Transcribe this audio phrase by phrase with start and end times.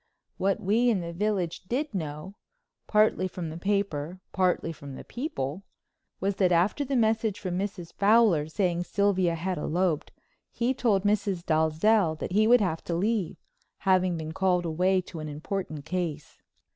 [0.37, 6.83] What we in the village did know—partly from the papers, partly from people—was that after
[6.83, 7.93] the message from Mrs.
[7.93, 10.11] Fowler saying Sylvia had eloped,
[10.51, 11.45] he told Mrs.
[11.45, 13.37] Dalzell he would have to leave,
[13.77, 16.41] having been called away to an important case.